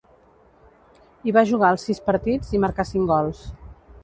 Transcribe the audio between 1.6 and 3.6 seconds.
els sis partits, i marcà cinc gols.